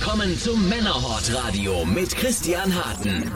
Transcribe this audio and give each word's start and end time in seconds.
willkommen 0.00 0.38
zum 0.38 0.68
Männerhort 0.68 1.34
Radio 1.34 1.84
mit 1.84 2.14
Christian 2.14 2.72
Harten. 2.72 3.32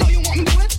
know 0.00 0.08
you 0.08 0.20
want 0.20 0.38
me 0.38 0.44
to 0.44 0.56
do 0.56 0.60
it. 0.60 0.69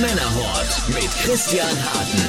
Männerhort 0.00 0.88
mit 0.88 1.10
Christian 1.10 1.66
Harten. 1.66 2.27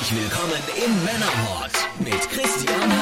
Herzlich 0.00 0.22
willkommen 0.22 0.62
im 0.86 1.04
Männerhort 1.04 1.72
mit 1.98 2.30
Christian 2.30 2.99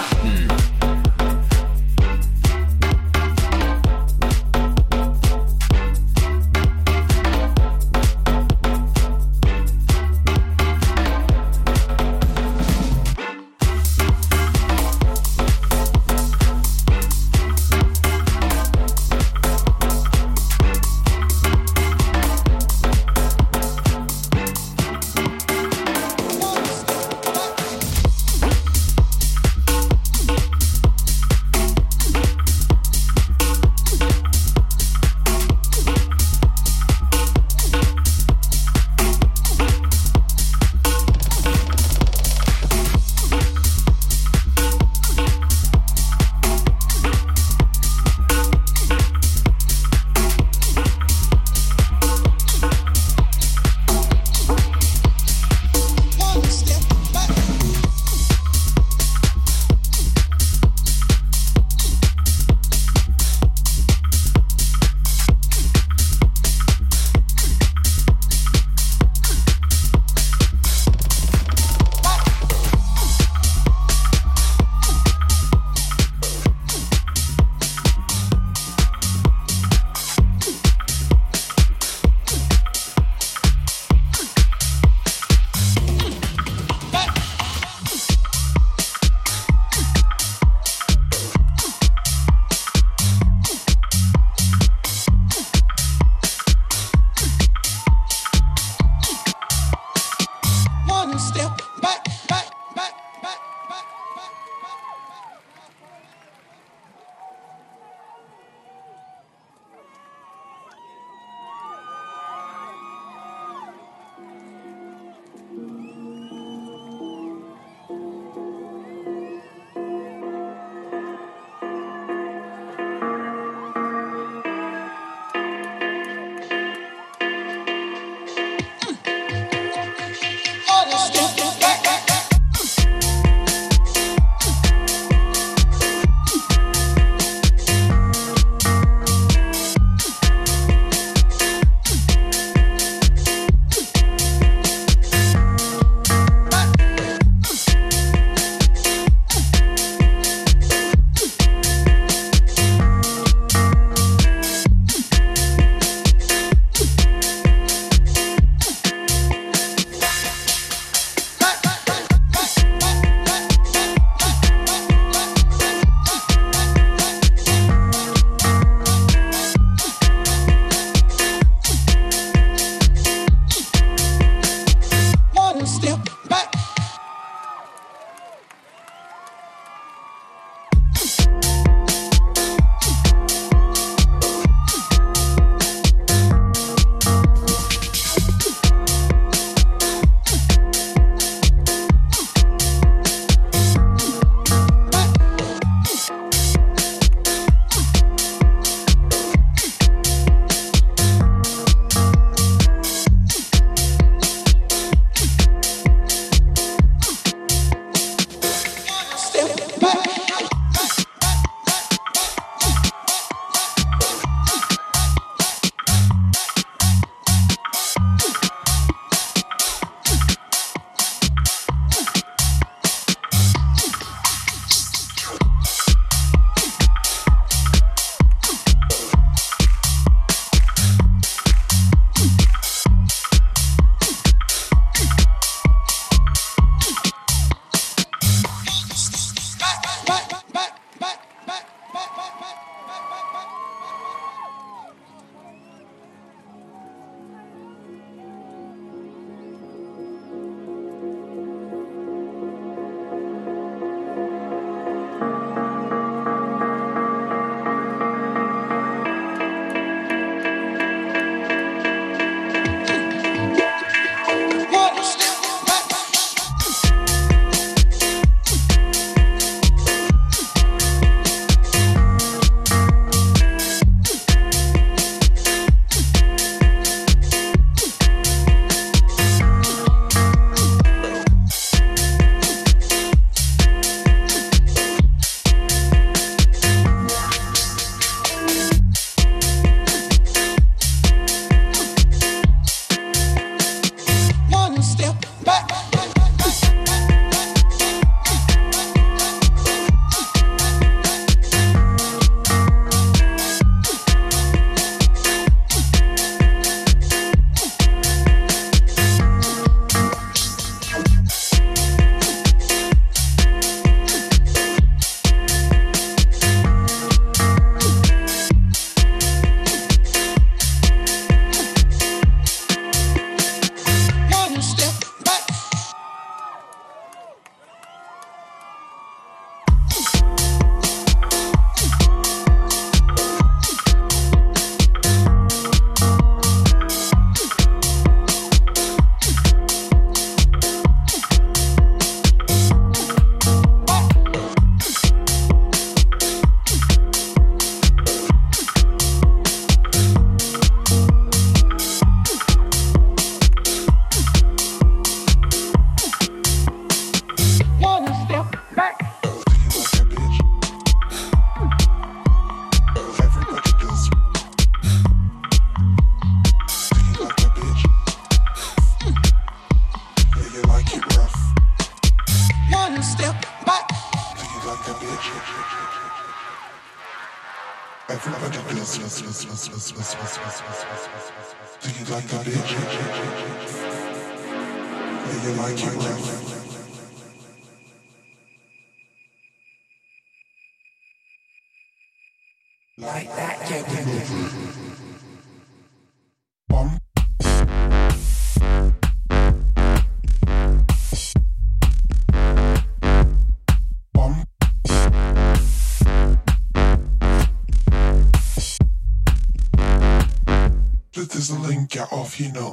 you 412.39 412.53
know 412.53 412.68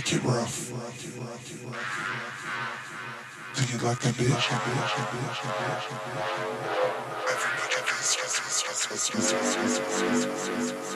like 0.00 0.14
it 0.14 0.24
rough? 0.24 0.72
Do 3.54 3.60
you 3.70 3.78
like 3.84 4.02
a 4.02 4.12
bitch? 4.16 4.48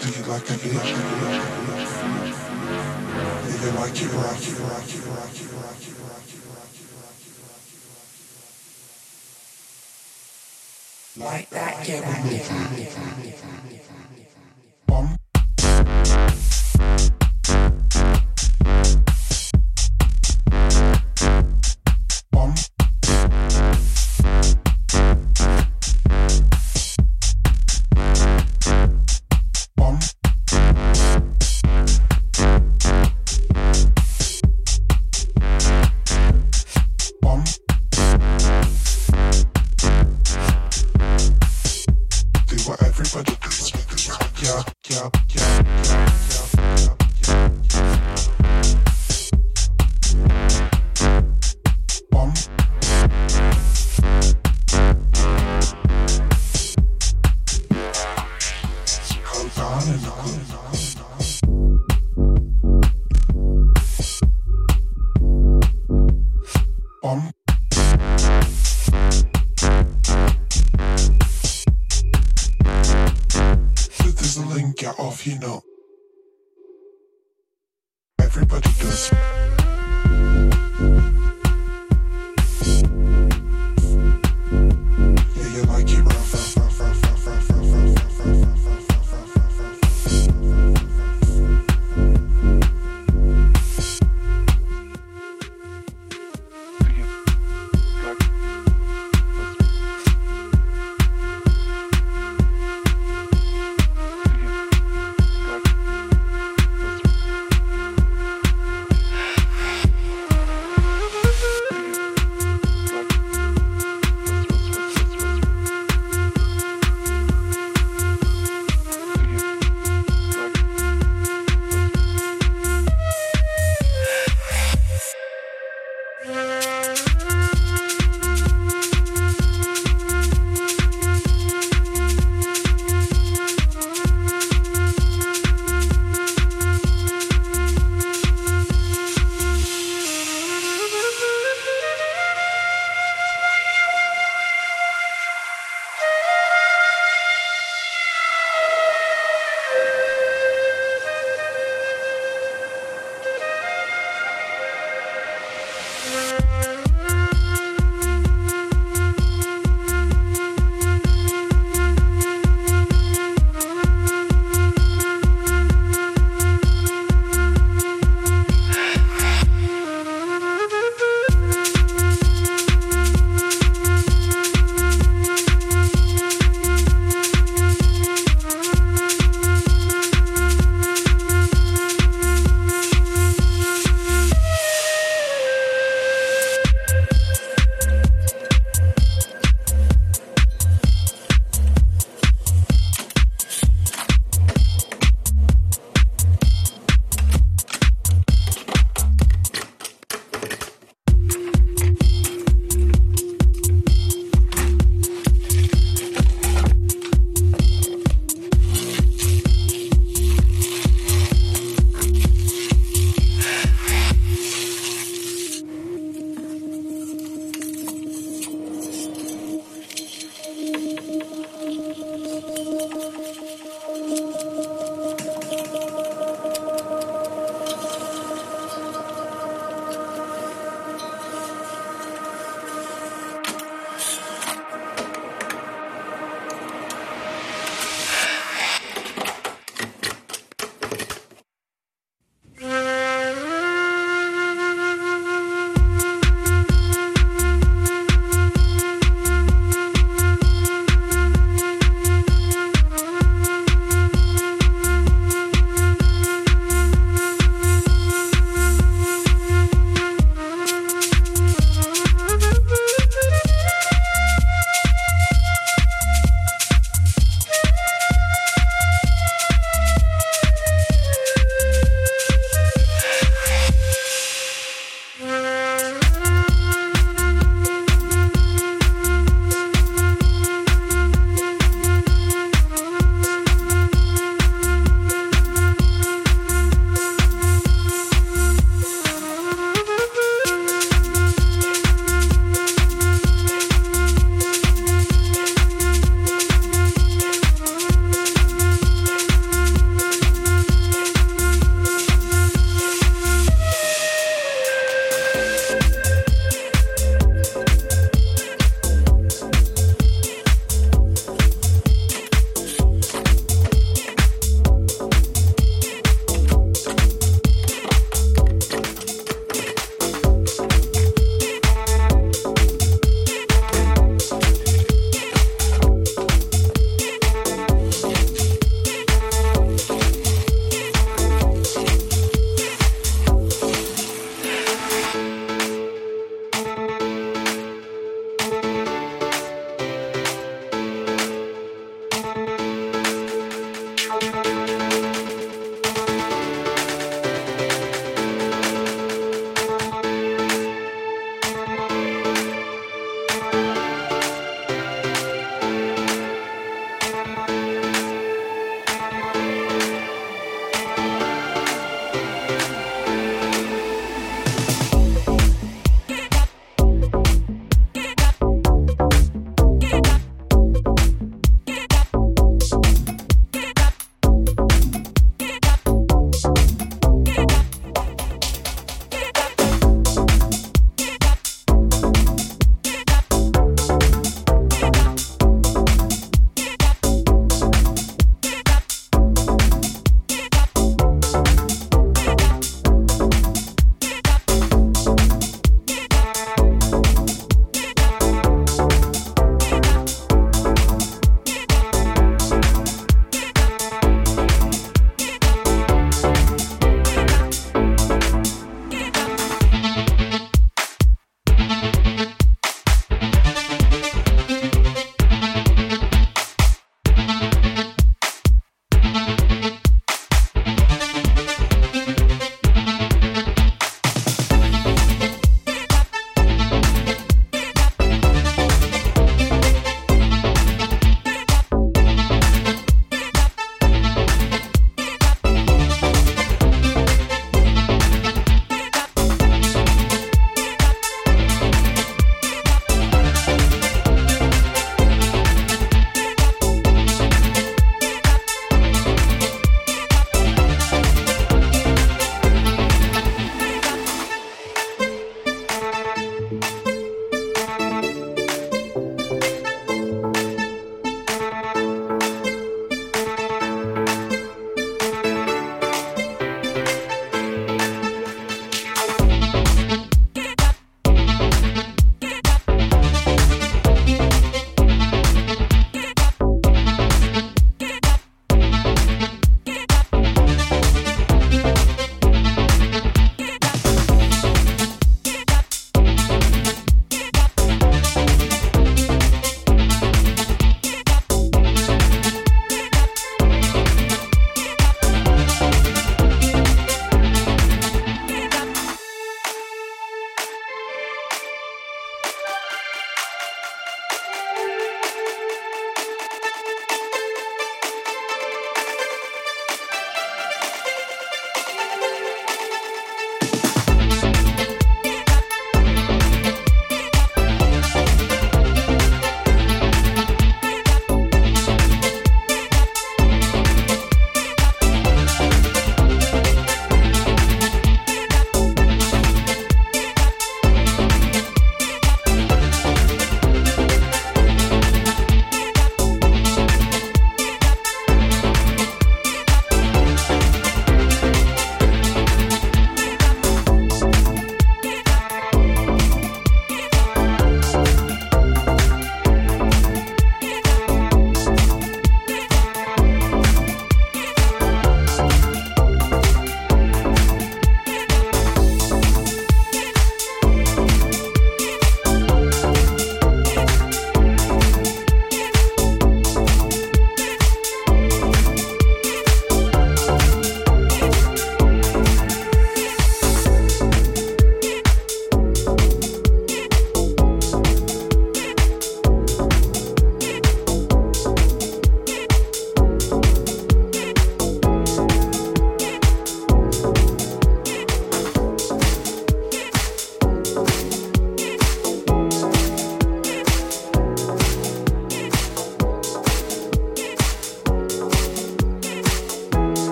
Do 0.00 0.08
you 0.10 0.24
like 0.28 0.50
a 0.50 0.52
bitch? 0.52 0.84
Do 3.48 3.52
you 3.56 3.72
like 3.80 4.02
it 4.02 4.12
rough? 4.12 4.46
Like 11.16 11.48
that, 11.50 11.86
get 11.86 12.04